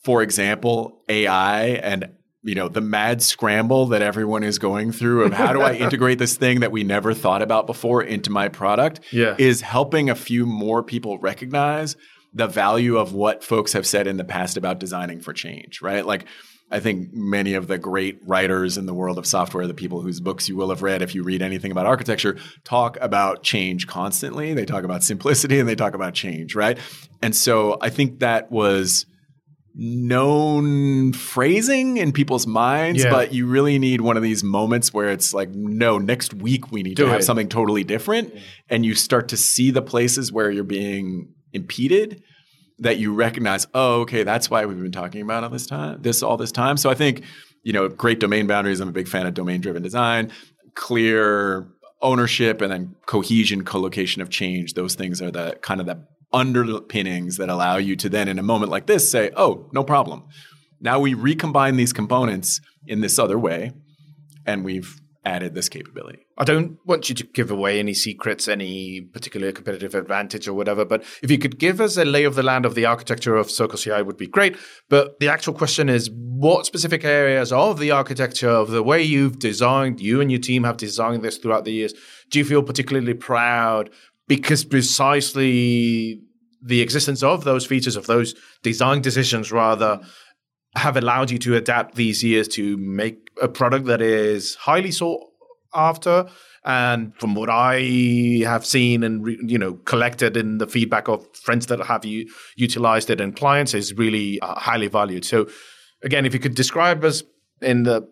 [0.03, 2.09] for example, AI and
[2.45, 6.19] you know the mad scramble that everyone is going through of how do I integrate
[6.19, 9.35] this thing that we never thought about before into my product Yeah.
[9.37, 11.95] is helping a few more people recognize
[12.33, 16.05] the value of what folks have said in the past about designing for change, right?
[16.05, 16.25] Like
[16.69, 20.19] I think many of the great writers in the world of software, the people whose
[20.19, 24.53] books you will have read if you read anything about architecture, talk about change constantly.
[24.53, 26.77] They talk about simplicity and they talk about change, right?
[27.21, 29.05] And so I think that was
[29.77, 33.09] known phrasing in people's minds, Yeah.
[33.09, 36.81] but you really need one of these moments where it's like, no, next week we
[36.81, 38.33] need Do to have something totally different.
[38.69, 42.23] And you start to see the places where you're being impeded
[42.79, 46.23] that you recognize, oh, okay, that's why we've been talking about all this time, this
[46.23, 46.77] all this time.
[46.77, 47.23] So I think,
[47.63, 48.79] you know, great domain boundaries.
[48.79, 50.31] I'm a big fan of domain driven design,
[50.73, 51.67] clear
[52.01, 54.73] ownership, and then cohesion, co-location of change.
[54.73, 58.43] Those things are the kind of the underpinnings that allow you to then, in a
[58.43, 60.25] moment like this, say, oh, no problem.
[60.81, 63.71] Now we recombine these components in this other way,
[64.45, 66.19] and we've added this capability.
[66.37, 70.85] I don't want you to give away any secrets, any particular competitive advantage or whatever,
[70.85, 73.49] but if you could give us a lay of the land of the architecture of
[73.49, 74.55] Circle CI would be great.
[74.89, 79.39] But the actual question is what specific areas of the architecture, of the way you've
[79.39, 81.93] designed, you and your team have designed this throughout the years,
[82.29, 83.89] do you feel particularly proud
[84.27, 86.21] because precisely
[86.65, 90.01] the existence of those features, of those design decisions rather,
[90.75, 95.21] have allowed you to adapt these years to make a product that is highly sought
[95.73, 96.27] after.
[96.67, 101.67] And from what i have seen and you know collected in the feedback of friends
[101.67, 105.25] that have u- utilized it and clients is really uh, highly valued.
[105.25, 105.47] So
[106.01, 107.21] again if you could describe us
[107.61, 108.07] in the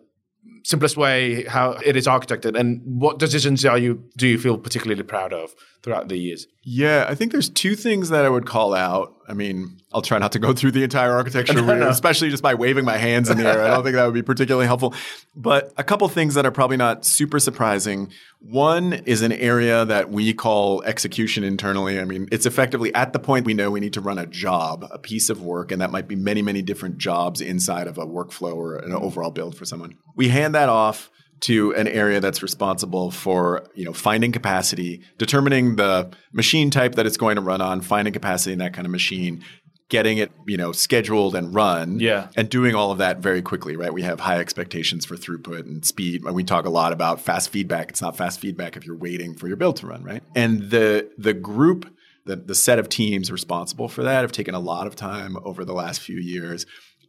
[0.62, 5.02] simplest way how it is architected and what decisions are you do you feel particularly
[5.02, 8.74] proud of throughout the years Yeah, I think there's two things that I would call
[8.74, 9.14] out.
[9.28, 12.86] I mean, I'll try not to go through the entire architecture, especially just by waving
[12.86, 13.62] my hands in the air.
[13.62, 14.94] I don't think that would be particularly helpful.
[15.36, 18.10] But a couple things that are probably not super surprising.
[18.40, 22.00] One is an area that we call execution internally.
[22.00, 24.86] I mean, it's effectively at the point we know we need to run a job,
[24.90, 28.06] a piece of work, and that might be many, many different jobs inside of a
[28.06, 29.96] workflow or an overall build for someone.
[30.16, 31.10] We hand that off
[31.44, 37.06] to an area that's responsible for you know finding capacity, determining the machine type that
[37.06, 39.42] it's going to run on, finding capacity in that kind of machine,
[39.90, 42.28] getting it you know scheduled and run, Yeah.
[42.36, 43.76] and doing all of that very quickly.
[43.76, 46.24] Right, we have high expectations for throughput and speed.
[46.24, 47.90] And we talk a lot about fast feedback.
[47.90, 50.22] It's not fast feedback if you're waiting for your build to run, right?
[50.34, 51.90] And the the group.
[52.26, 55.62] The, the set of teams responsible for that have taken a lot of time over
[55.62, 56.64] the last few years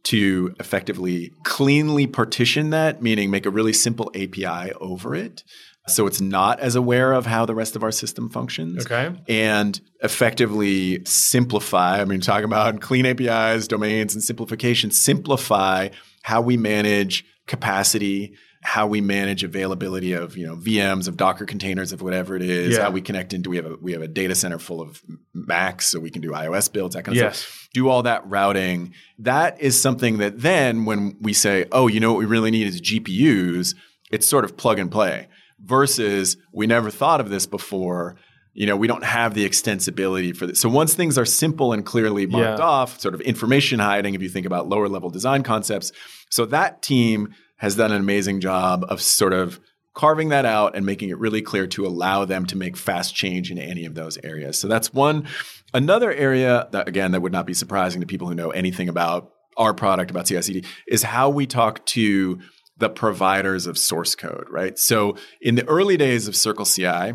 [0.06, 5.42] to effectively cleanly partition that, meaning make a really simple API over it.
[5.88, 8.86] So it's not as aware of how the rest of our system functions.
[8.86, 9.16] Okay.
[9.28, 15.90] And effectively simplify, I mean, talking about clean APIs, domains, and simplification, simplify
[16.22, 21.92] how we manage capacity, how we manage availability of, you know, VMs, of Docker containers,
[21.92, 22.82] of whatever it is, Yeah.
[22.82, 25.00] how we connect into, we have a, we have a data center full of
[25.46, 27.38] Macs, so we can do iOS builds, that kind of Yes.
[27.38, 28.94] stuff do all that routing.
[29.18, 32.66] That is something that then when we say, oh, you know what we really need
[32.66, 33.74] is GPUs,
[34.10, 35.28] it's sort of plug and play
[35.60, 38.16] versus we never thought of this before.
[38.54, 40.58] You know, we don't have the extensibility for this.
[40.58, 42.64] So once things are simple and clearly marked Yeah.
[42.64, 45.92] off, sort of information hiding, if you think about lower level design concepts.
[46.30, 49.60] So that team has done an amazing job of sort of
[49.96, 53.50] carving that out and making it really clear to allow them to make fast change
[53.50, 54.58] in any of those areas.
[54.58, 55.26] So that's one.
[55.72, 59.30] Another area that, again, that would not be surprising to people who know anything about
[59.56, 62.38] our product, about CI/CD, is how we talk to
[62.76, 64.78] the providers of source code, right?
[64.78, 67.14] So in the early days of Circle CI,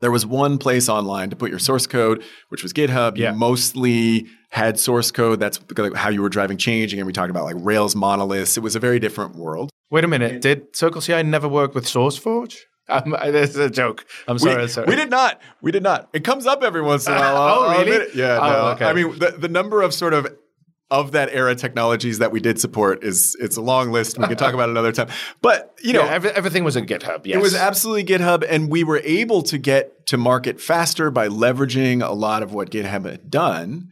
[0.00, 3.18] there was one place online to put your source code, which was GitHub.
[3.18, 3.32] Yeah.
[3.32, 5.40] You mostly had source code.
[5.40, 5.60] That's
[5.94, 6.94] how you were driving change.
[6.94, 8.56] Again, we talked about like Rails monoliths.
[8.56, 9.70] It was a very different world.
[9.90, 12.56] Wait a minute did circle ci never work with sourceforge
[12.88, 15.40] um, that's a joke i'm sorry we, sorry we did not.
[15.60, 16.08] We did not.
[16.12, 17.38] It comes up every once in a while.
[17.58, 18.06] Oh, really?
[18.14, 18.38] Yeah.
[18.40, 18.68] Oh, no.
[18.72, 18.84] okay.
[18.84, 20.26] I mean, the, the number of sort of
[20.90, 24.18] of that era technologies that we did support is it's a long list.
[24.18, 25.08] We can talk about it another time.
[25.42, 28.70] But you know, yeah, every, everything was in github yes It was absolutely GitHub, and
[28.70, 33.04] we were able to get to market faster by leveraging a lot of what GitHub
[33.04, 33.88] had done.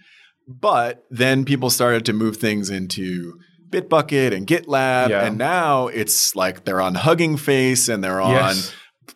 [0.49, 3.41] But then people started to move things into
[3.81, 5.25] Bitbucket and GitLab, Yeah.
[5.27, 8.73] and now it's like they're on Hugging Face and they're on Yes.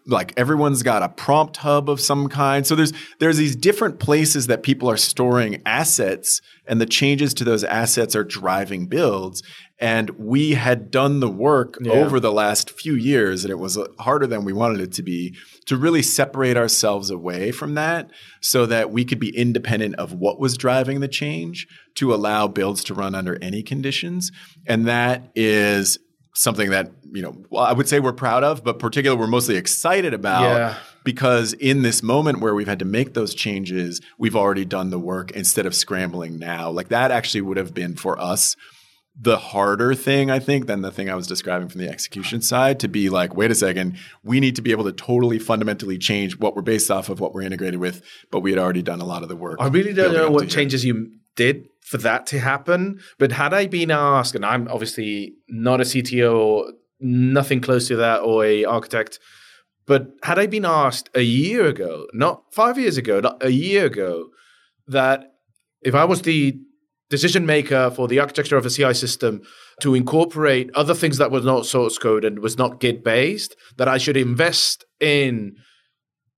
[0.07, 2.67] like everyone's got a prompt hub of some kind.
[2.67, 7.45] So there's there's these different places that people are storing assets and the changes to
[7.45, 9.43] those assets are driving builds.
[9.81, 11.93] And we had done the work Yeah.
[11.93, 15.03] over the last few years, and it was uh, harder than we wanted it to
[15.03, 15.35] be
[15.67, 18.11] to really separate ourselves away from that
[18.43, 22.85] so that we could be independent of what was driving the change to allow builds
[22.85, 24.31] to run under any conditions.
[24.67, 25.99] And that is
[26.35, 29.57] something that you know well, I would say we're proud of, but particularly we're mostly
[29.57, 30.75] excited about Yeah.
[31.05, 34.99] because in this moment where we've had to make those changes, we've already done the
[34.99, 36.71] work instead of scrambling now.
[36.71, 38.55] Like that actually would have been for us
[39.23, 42.81] the harder thing, I think, than the thing I was describing from the execution side
[42.81, 46.39] to be like, wait a second, we need to be able to totally fundamentally change
[46.39, 49.05] what we're based off of, what we're integrated with, but we had already done a
[49.05, 49.59] lot of the work.
[49.61, 50.55] I really don't know what to here.
[50.55, 53.01] changes you did for that to happen.
[53.19, 57.97] But had I been asked, and I'm obviously not a CTO or nothing close to
[57.97, 59.19] that or a architect,
[59.87, 63.87] but had I been asked a year ago, not five years ago, not a year
[63.87, 64.29] ago,
[64.87, 65.35] that
[65.83, 66.59] if I was the
[67.11, 69.43] decision maker for the architecture of a CI system
[69.81, 73.89] to incorporate other things that was not source code and was not Git based, that
[73.89, 75.57] I should invest in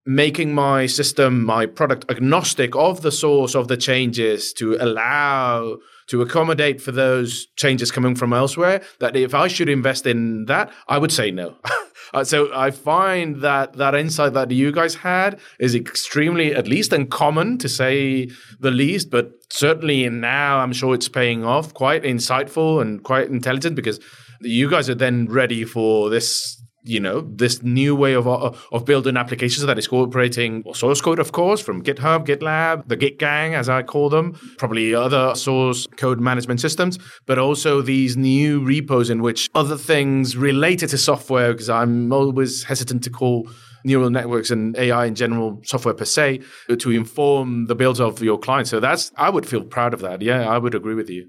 [0.05, 5.77] making my system, my product agnostic of the source of the changes to allow
[6.13, 8.83] to accommodate for those changes coming from elsewhere.
[9.01, 11.57] That if I should invest in that, I would say no.
[12.15, 16.93] Uh, so I find that that insight that you guys had is extremely, at least
[16.93, 18.29] uncommon to say
[18.61, 21.73] the least, but certainly now I'm sure it's paying off.
[21.73, 23.99] Quite insightful and quite intelligent because
[24.43, 28.85] you guys are then ready for this you know this new way of uh, of
[28.85, 33.55] building applications that is incorporating source code of course from github gitlab the git gang
[33.55, 39.11] as i call them probably other source code management systems but also these new repos
[39.11, 43.49] in which other things related to software because i'm always hesitant to call
[43.85, 46.41] neural networks and ai in general software per se
[46.79, 50.23] to inform the builds of your clients so that's i would feel proud of that.
[50.23, 51.29] Yeah i would agree with you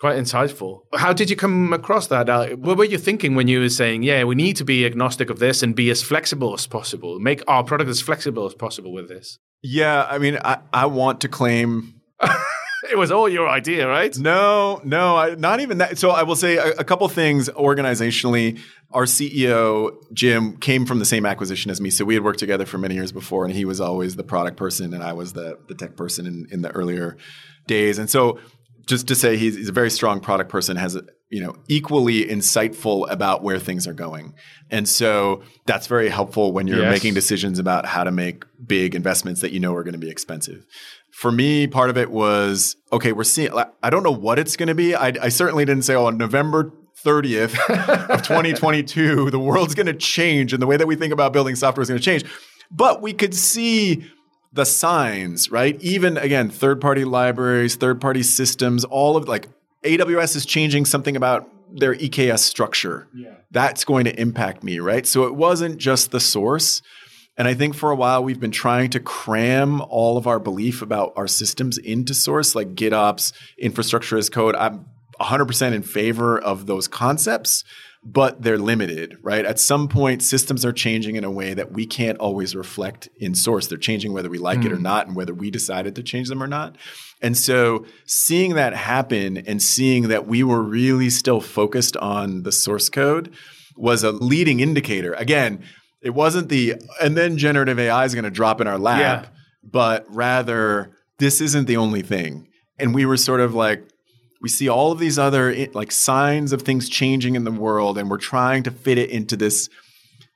[0.00, 0.80] quite insightful.
[0.94, 2.28] How did you come across that?
[2.28, 5.30] Uh, what were you thinking when you were saying, "Yeah, we need to be agnostic
[5.30, 8.92] of this and be as flexible as possible, make our product as flexible as possible
[8.92, 9.38] with this"?
[9.62, 12.00] Yeah, I mean, I, I want to claim
[12.90, 14.16] it was all your idea, right?
[14.18, 15.98] No, no, I, not even that.
[15.98, 18.58] So I will say a, a couple things organizationally.
[18.92, 22.66] Our CEO Jim came from the same acquisition as me, so we had worked together
[22.66, 25.58] for many years before, and he was always the product person, and I was the
[25.68, 27.16] the tech person in, in the earlier
[27.66, 27.98] days.
[27.98, 28.38] And so,
[28.86, 30.96] just to say, he's, he's a very strong product person, has
[31.28, 34.34] you know equally insightful about where things are going,
[34.70, 36.90] and so that's very helpful when you're Yes.
[36.92, 40.10] making decisions about how to make big investments that you know are going to be
[40.10, 40.66] expensive
[41.12, 43.12] for me, part of it was okay.
[43.12, 43.50] We're seeing.
[43.82, 44.94] I don't know what it's going to be.
[44.94, 46.72] I, I certainly didn't say, "Oh, on November
[47.04, 47.58] 30th
[48.10, 51.56] of 2022, the world's going to change, and the way that we think about building
[51.56, 52.24] software is going to change."
[52.70, 54.04] But we could see
[54.52, 55.80] the signs, right?
[55.80, 59.48] Even again, third-party libraries, third-party systems, all of like
[59.84, 63.08] AWS is changing something about their EKS structure.
[63.14, 63.34] Yeah.
[63.50, 65.06] That's going to impact me, right?
[65.06, 66.82] So it wasn't just the source.
[67.36, 70.82] And I think for a while we've been trying to cram all of our belief
[70.82, 74.56] about our systems into source, like GitOps, infrastructure as code.
[74.56, 74.86] I'm
[75.20, 77.62] 100% in favor of those concepts,
[78.02, 79.44] but they're limited, right?
[79.44, 83.34] At some point, systems are changing in a way that we can't always reflect in
[83.34, 83.66] source.
[83.66, 84.82] They're changing whether we like it or hmm.
[84.82, 86.76] not, and whether we decided to change them or not.
[87.20, 92.52] And so seeing that happen and seeing that we were really still focused on the
[92.52, 93.34] source code
[93.76, 95.12] was a leading indicator.
[95.14, 95.62] Again,
[96.02, 99.30] it wasn't the and then generative AI is going to drop in our lap, Yeah.
[99.62, 102.48] but rather this isn't the only thing.
[102.78, 103.84] And we were sort of like
[104.40, 107.98] we see all of these other eh, like signs of things changing in the world
[107.98, 109.68] and we're trying to fit it into this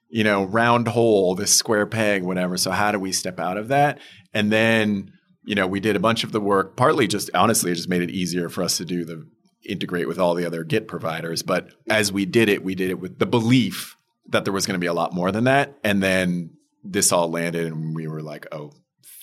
[0.09, 2.57] you know round hole, this square peg, whatever.
[2.57, 3.99] So how do we step out of that?
[4.33, 5.11] And then
[5.45, 6.77] you know we did a bunch of the work.
[6.77, 9.27] Partly just honestly, it just made it easier for us to do the
[9.69, 11.43] integrate with all the other Git providers.
[11.43, 13.97] But as we did it, we did it with the belief
[14.29, 15.77] that there was going to be a lot more than that.
[15.83, 16.51] And then
[16.83, 18.73] this all landed, and we were like, oh,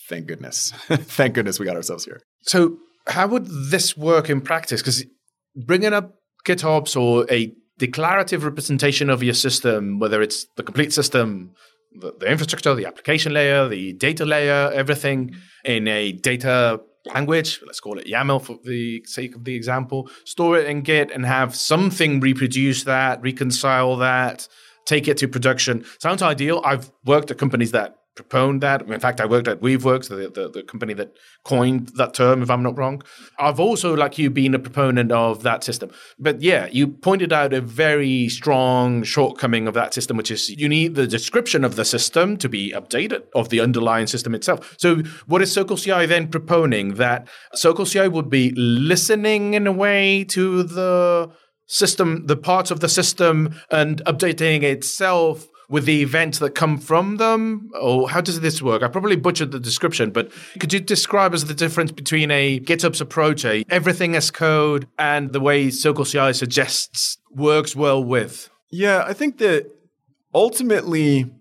[0.09, 0.71] thank goodness.
[0.87, 2.21] thank goodness we got ourselves here.
[2.41, 2.77] So,
[3.11, 4.81] how would this work in practice?
[4.81, 5.05] Because
[5.55, 11.51] bringing up GitOps or a declarative representation of your system, whether it's the complete system,
[11.99, 16.79] the, the infrastructure, the application layer, the data layer, everything in a data
[17.13, 21.11] language, let's call it YAML for the sake of the example, store it in Git
[21.11, 24.47] and have something reproduce that, reconcile that,
[24.85, 25.83] take it to production.
[25.99, 26.61] Sounds ideal.
[26.63, 28.81] I've worked at companies that proponed that.
[28.81, 32.49] In fact, I worked at Weaveworks, the, the, the company that coined that term, if
[32.49, 33.01] I'm not wrong.
[33.39, 35.91] I've also, like you, been a proponent of that system.
[36.19, 40.67] But yeah, you pointed out a very strong shortcoming of that system, which is you
[40.67, 44.75] need the description of the system to be updated of the underlying system itself.
[44.77, 46.95] So what is Circle CI then proponing?
[46.97, 51.31] That Circle CI would be listening in a way to the
[51.67, 57.15] system, the parts of the system, and updating itself with the events that come from
[57.15, 57.71] them?
[57.79, 58.83] Or how does this work?
[58.83, 62.99] I probably butchered the description, but could you describe as the difference between a GitOps
[62.99, 68.49] approach, a everything as code, and the way CircleCI suggests works well with?
[68.69, 69.71] Yeah, I think that
[70.33, 71.31] ultimately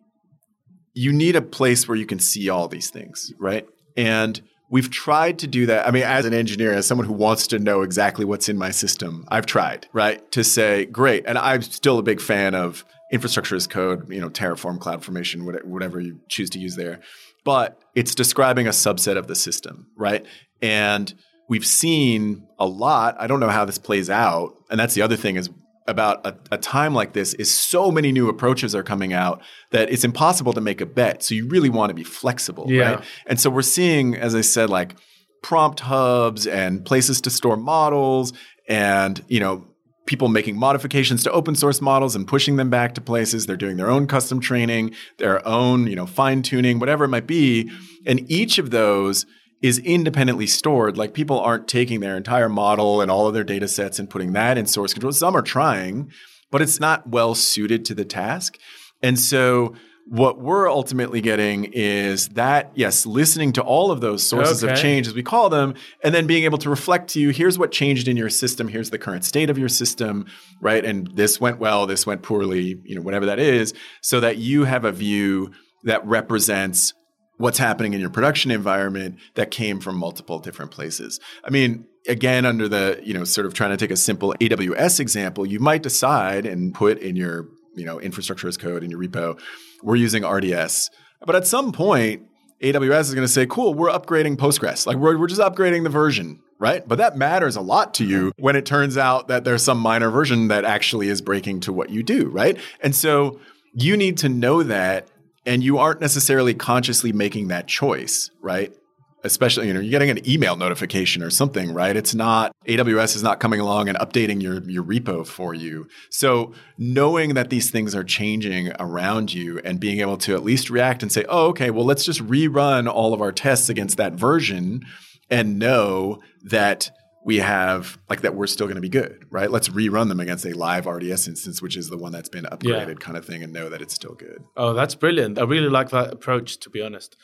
[0.94, 3.66] you need a place where you can see all these things, right?
[3.96, 5.88] And we've tried to do that.
[5.88, 8.70] I mean, as an engineer, as someone who wants to know exactly what's in my
[8.70, 10.30] system, I've tried, right?
[10.32, 11.24] To say, great.
[11.26, 16.00] And I'm still a big fan of infrastructure as code, you know, Terraform, CloudFormation, whatever
[16.00, 17.00] you choose to use there.
[17.44, 20.24] But it's describing a subset of the system, right?
[20.62, 21.12] And
[21.48, 23.16] we've seen a lot.
[23.18, 24.54] I don't know how this plays out.
[24.70, 25.50] And that's the other thing is
[25.88, 29.90] about a, a, time like this is so many new approaches are coming out that
[29.90, 31.22] it's impossible to make a bet.
[31.22, 32.82] So you really want to be flexible, yeah.
[32.82, 33.04] right?
[33.26, 34.94] And so we're seeing, as I said, like
[35.42, 38.32] prompt hubs and places to store models
[38.68, 39.66] and, you know,
[40.10, 43.46] people making modifications to open source models and pushing them back to places.
[43.46, 47.28] They're doing their own custom training, their own, you know, fine tuning, whatever it might
[47.28, 47.70] be.
[48.04, 49.24] And each of those
[49.62, 50.98] is independently stored.
[50.98, 54.32] Like people aren't taking their entire model and all of their data sets and putting
[54.32, 55.12] that in source control.
[55.12, 56.10] Some are trying,
[56.50, 58.58] but it's not well suited to the task.
[59.00, 59.76] And so
[60.10, 64.72] what we're ultimately getting is that, yes, listening to all of those sources okay.
[64.72, 67.56] of change, as we call them, and then being able to reflect to you here's
[67.60, 70.26] what changed in your system, here's the current state of your system,
[70.60, 70.84] right?
[70.84, 74.64] And this went well, this went poorly, you know, whatever that is, so that you
[74.64, 75.52] have a view
[75.84, 76.92] that represents
[77.36, 81.20] what's happening in your production environment that came from multiple different places.
[81.44, 84.98] I mean, again, under the, you know, sort of trying to take a simple AWS
[84.98, 87.46] example, you might decide and put in your,
[87.76, 89.40] you know, infrastructure as code in your repo,
[89.82, 90.90] we're using RDS.
[91.24, 92.22] But at some point,
[92.62, 94.86] AWS is going to say, cool, we're upgrading Postgres.
[94.86, 96.86] Like we're, we're just upgrading the version, right?
[96.86, 100.10] But that matters a lot to you when it turns out that there's some minor
[100.10, 102.58] version that actually is breaking to what you do, right?
[102.80, 103.40] And so
[103.72, 105.08] you need to know that
[105.46, 108.74] and you aren't necessarily consciously making that choice, right?
[109.22, 111.96] Especially, you know, you're getting an email notification or something, right?
[111.96, 115.88] It's not AWS is not coming along and updating your your repo for you.
[116.10, 120.70] So knowing that these things are changing around you and being able to at least
[120.70, 124.14] react and say, "Oh, okay, well, let's just rerun all of our tests against that
[124.14, 124.86] version,"
[125.28, 126.90] and know that
[127.24, 129.50] we have like that we're still going to be good, right?
[129.50, 132.88] Let's rerun them against a live RDS instance, which is the one that's been upgraded
[132.88, 132.94] yeah.
[132.94, 134.42] kind of thing, and know that it's still good.
[134.56, 135.38] Oh, that's brilliant.
[135.38, 137.16] I really like that approach, to be honest.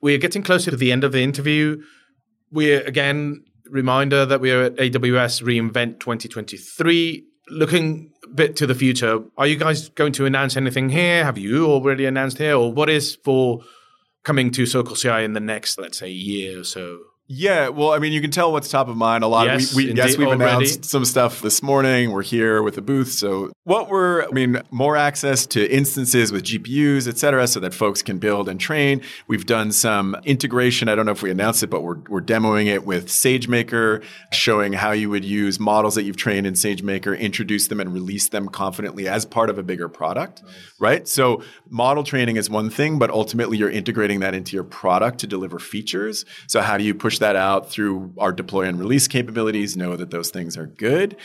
[0.00, 1.82] We're getting closer to the end of the interview.
[2.50, 7.24] We're again, reminder that we are at AWS reInvent 2023.
[7.50, 11.24] Looking a bit to the future, are you guys going to announce anything here?
[11.24, 12.54] Have you already announced here?
[12.54, 13.60] Or what is for
[14.22, 17.00] coming to CircleCI in the next, let's say, year or so?
[17.30, 19.22] Yeah, well, I mean, you can tell what's top of mind.
[19.22, 19.46] A lot.
[19.48, 20.44] Yes, we, we yes, we've already.
[20.44, 22.10] announced some stuff this morning.
[22.10, 23.12] We're here with the booth.
[23.12, 27.74] So, what we're, I mean, more access to instances with GPUs, et cetera, so that
[27.74, 29.02] folks can build and train.
[29.26, 30.88] We've done some integration.
[30.88, 34.02] I don't know if we announced it, but we're we're demoing it with SageMaker,
[34.32, 38.30] showing how you would use models that you've trained in SageMaker, introduce them and release
[38.30, 40.52] them confidently as part of a bigger product, nice.
[40.80, 41.06] right?
[41.06, 45.26] So, model training is one thing, but ultimately you're integrating that into your product to
[45.26, 46.24] deliver features.
[46.46, 50.10] So, how do you push that out through our deploy and release capabilities, know that
[50.10, 51.16] those things are good.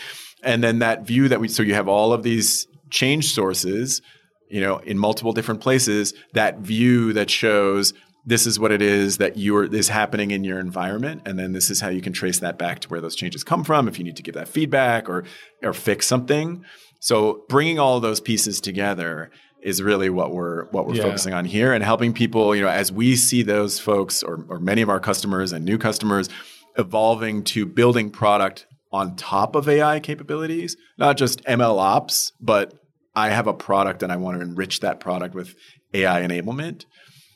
[0.43, 4.01] And then that view that we, so you have all of these change sources,
[4.49, 7.93] you know, in multiple different places, that view that shows
[8.25, 11.51] this is what it is that you are is happening in your environment and then
[11.51, 13.97] this is how you can trace that back to where those changes come from if
[13.97, 15.23] you need to give that feedback or
[15.61, 16.63] or fix something
[16.99, 19.29] so bringing all those pieces together
[19.63, 21.03] is really what we're what we're yeah.
[21.03, 24.59] focusing on here and helping people you know as we see those folks or, or
[24.59, 26.29] many of our customers and new customers
[26.77, 32.73] evolving to building product on top of AI capabilities not just ML ops but
[33.15, 35.55] I have a product and I want to enrich that product with
[35.93, 36.85] AI enablement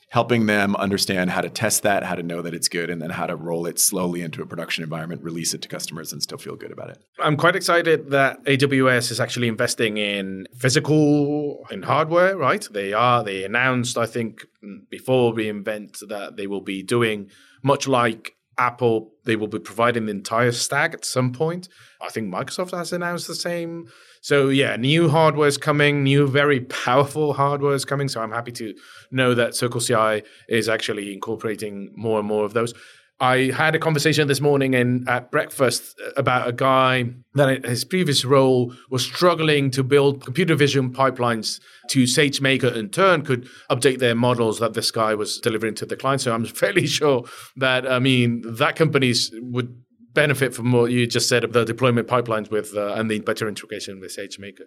[0.10, 3.10] helping them understand how to test that, how to know that it's good, and then
[3.10, 6.38] how to roll it slowly into a production environment, release it to customers, and still
[6.38, 6.98] feel good about it.
[7.20, 12.66] I'm quite excited that AWS is actually investing in physical in hardware, right?
[12.72, 14.46] They are, they announced, I think,
[14.90, 17.30] before reInvent that they will be doing
[17.62, 21.70] much like Apple, they will be providing the entire stack at some point.
[22.02, 23.88] I think Microsoft has announced the same.
[24.28, 28.10] So yeah, new hardware is coming, new very powerful hardware is coming.
[28.10, 28.74] So I'm happy to
[29.10, 32.74] know that CircleCI is actually incorporating more and more of those.
[33.22, 37.06] I had a conversation this morning in at breakfast about a guy
[37.36, 41.62] that in his previous role was struggling to build computer vision pipelines
[41.92, 45.96] to SageMaker in turn could update their models that this guy was delivering to the
[45.96, 46.20] client.
[46.20, 47.24] So I'm fairly sure
[47.56, 49.74] that I mean that companies would
[50.14, 53.48] benefit from what you just said of the deployment pipelines with uh, and the better
[53.48, 54.66] integration with SageMaker.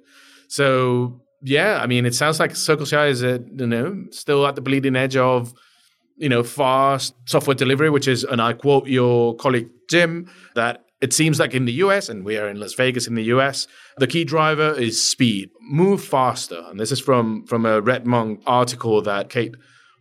[0.49, 4.55] So yeah, I mean, it sounds like Circle CI is a, you know still at
[4.55, 5.53] the bleeding edge of
[6.17, 11.15] you know fast software delivery, which is, and I quote your colleague Jim that it
[11.15, 13.67] seems like in the US, and we are in Las Vegas in the US,
[13.97, 15.51] the key driver is speed.
[15.63, 16.63] Move faster.
[16.69, 19.55] And this is from, from a RedMonk article that Kate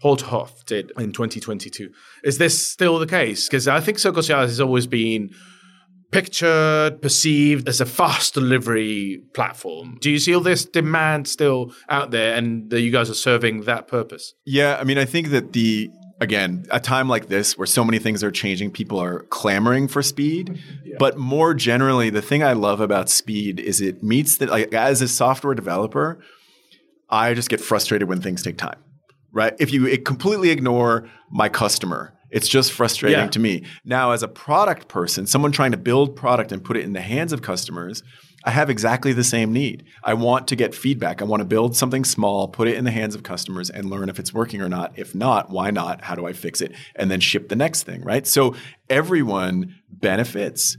[0.03, 1.91] Holterhoff did in 2022.
[2.23, 3.47] Is this still the case?
[3.47, 5.31] Because I think Circle CI has always been
[6.11, 9.97] pictured, perceived as a fast delivery platform.
[10.01, 13.61] Do you see all this demand still out there and that you guys are serving
[13.61, 14.33] that purpose?
[14.45, 15.89] Yeah, I mean, I think that the
[16.21, 20.01] again, a time like this where so many things are changing, people are clamoring for
[20.01, 20.59] speed.
[20.83, 20.95] Yeah.
[20.99, 25.01] But more generally, the thing I love about speed is it meets that like as
[25.01, 26.19] a software developer,
[27.09, 28.77] I just get frustrated when things take time.
[29.31, 29.53] Right?
[29.59, 33.27] If you completely ignore my customer, it's just frustrating yeah.
[33.27, 33.63] to me.
[33.83, 37.01] Now, as a product person, someone trying to build product and put it in the
[37.01, 38.03] hands of customers,
[38.45, 39.85] I have exactly the same need.
[40.03, 41.21] I want to get feedback.
[41.21, 44.09] I want to build something small, put it in the hands of customers, and learn
[44.09, 44.97] if it's working or not.
[44.97, 46.01] If not, why not?
[46.01, 46.73] How do I fix it?
[46.95, 48.25] And then ship the next thing, right?
[48.25, 48.55] So
[48.89, 50.77] everyone benefits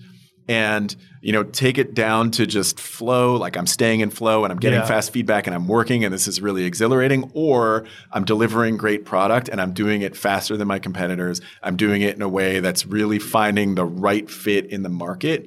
[0.51, 4.53] and you know take it down to just flow like i'm staying in flow and
[4.53, 4.87] i'm getting yeah.
[4.87, 9.49] fast feedback and i'm working and this is really exhilarating or i'm delivering great product
[9.49, 11.41] and i'm doing it faster than my competitors.
[11.63, 15.47] I'm doing it in a way that's really finding the right fit in the market.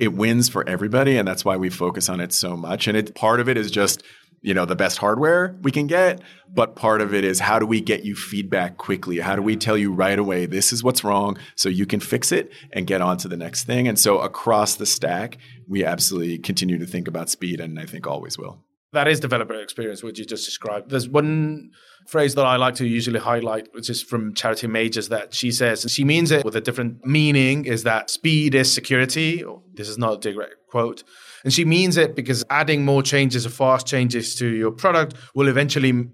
[0.00, 2.88] It wins for everybody and that's why we focus on it so much.
[2.88, 4.02] And it part of it is just
[4.42, 6.20] you know the best hardware we can get
[6.52, 9.56] but part of it is how do we get you feedback quickly how do we
[9.56, 13.00] tell you right away this is what's wrong so you can fix it and get
[13.00, 17.08] on to the next thing and so across the stack we absolutely continue to think
[17.08, 18.62] about speed and i think always will
[18.92, 20.90] that is developer experience, which you just described.
[20.90, 21.70] There's one
[22.06, 25.82] phrase that I like to usually highlight, which is from Charity Majors, that she says,
[25.82, 29.44] and she means it with a different meaning, is that speed is security.
[29.72, 31.04] This is not a direct quote.
[31.44, 35.48] And she means it because adding more changes or fast changes to your product will
[35.48, 36.08] eventually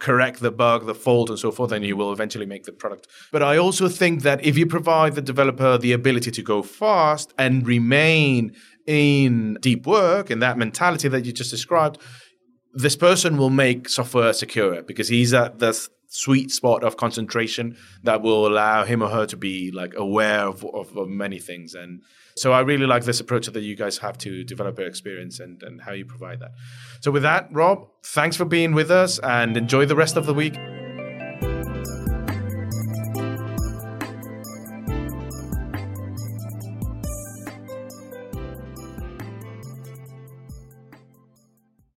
[0.00, 3.06] correct the bug, the fault, and so forth, and you will eventually make the product.
[3.32, 7.32] But I also think that if you provide the developer the ability to go fast
[7.38, 8.54] and remain
[8.86, 11.98] in deep work and that mentality that you just described,
[12.74, 15.72] this person will make software secure because he's at the
[16.08, 20.64] sweet spot of concentration that will allow him or her to be like aware of,
[20.64, 22.02] of, of many things and
[22.36, 25.80] so I really like this approach that you guys have to developer experience and, and
[25.80, 26.52] how you provide that.
[27.00, 30.34] So with that, Rob, thanks for being with us and enjoy the rest of the
[30.34, 30.54] week.